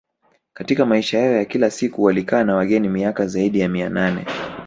[0.53, 4.25] Katika maisha yao ya kila siku walikaa na wageni miaka zaidi ya mia nane